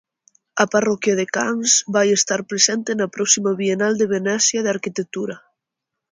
[0.63, 5.35] A parroquia de Cans vai estar presente na próxima Bienal de Venecia de Arquitectura.